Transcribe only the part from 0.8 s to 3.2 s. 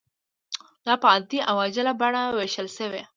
دا په عادي او عاجله بڼه ویشل شوې.